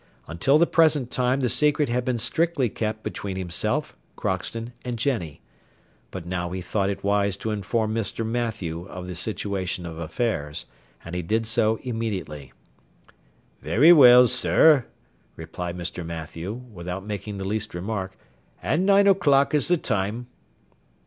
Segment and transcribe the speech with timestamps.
[0.25, 5.41] Until the present time the secret had been strictly kept between himself, Crockston, and Jenny;
[6.09, 8.25] but now he thought it wise to inform Mr.
[8.25, 10.65] Mathew of the situation of affairs,
[11.05, 12.51] and he did so immediately.
[13.61, 14.87] "Very well, sir,"
[15.35, 16.03] replied Mr.
[16.03, 18.17] Mathew, without making the least remark,
[18.63, 20.25] "and nine o'clock is the time?"